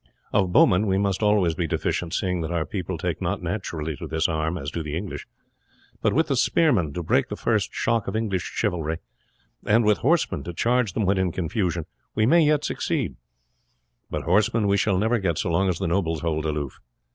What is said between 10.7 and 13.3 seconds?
them when in confusion, we may yet succeed,